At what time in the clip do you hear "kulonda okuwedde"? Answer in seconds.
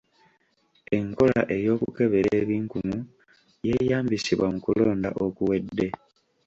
4.65-5.87